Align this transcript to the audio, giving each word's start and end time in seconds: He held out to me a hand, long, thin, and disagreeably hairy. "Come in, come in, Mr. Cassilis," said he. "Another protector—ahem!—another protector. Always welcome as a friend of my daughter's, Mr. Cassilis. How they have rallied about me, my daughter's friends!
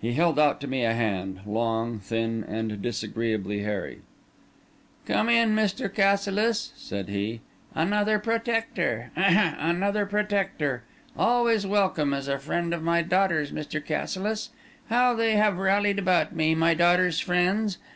He 0.00 0.12
held 0.12 0.38
out 0.38 0.60
to 0.60 0.68
me 0.68 0.84
a 0.84 0.94
hand, 0.94 1.40
long, 1.44 1.98
thin, 1.98 2.44
and 2.46 2.80
disagreeably 2.80 3.62
hairy. 3.64 4.02
"Come 5.04 5.28
in, 5.28 5.48
come 5.48 5.58
in, 5.58 5.64
Mr. 5.66 5.92
Cassilis," 5.92 6.72
said 6.76 7.08
he. 7.08 7.40
"Another 7.74 8.20
protector—ahem!—another 8.20 10.06
protector. 10.06 10.84
Always 11.16 11.66
welcome 11.66 12.14
as 12.14 12.28
a 12.28 12.38
friend 12.38 12.72
of 12.72 12.84
my 12.84 13.02
daughter's, 13.02 13.50
Mr. 13.50 13.84
Cassilis. 13.84 14.50
How 14.90 15.12
they 15.12 15.32
have 15.32 15.58
rallied 15.58 15.98
about 15.98 16.32
me, 16.36 16.54
my 16.54 16.74
daughter's 16.74 17.18
friends! 17.18 17.78